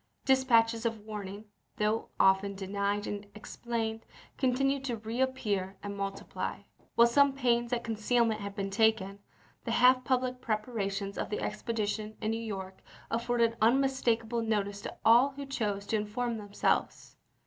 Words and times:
Dis 0.25 0.43
patches 0.43 0.83
of 0.83 0.97
warning, 1.05 1.45
though 1.77 2.07
often 2.19 2.55
denied 2.55 3.05
and 3.05 3.27
explained, 3.35 4.03
continued 4.35 4.83
to 4.85 4.97
reappear 4.97 5.77
and 5.83 5.95
multiply. 5.95 6.61
While 6.95 7.05
some 7.05 7.33
pains 7.33 7.71
at 7.71 7.83
concealment 7.83 8.41
had 8.41 8.55
been 8.55 8.71
taken, 8.71 9.19
the 9.63 9.69
half 9.69 10.03
public 10.03 10.41
preparations 10.41 11.19
of 11.19 11.29
the 11.29 11.39
expedition 11.39 12.17
in 12.19 12.31
New 12.31 12.41
York 12.41 12.81
afforded 13.11 13.55
unmistakable 13.61 14.41
notice 14.41 14.81
to 14.81 14.97
all 15.05 15.33
who 15.33 15.45
chose 15.45 15.85
to 15.85 15.97
inform 15.97 16.37
themselves. 16.39 17.15